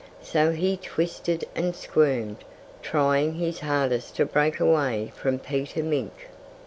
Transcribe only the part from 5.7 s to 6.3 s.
Mink.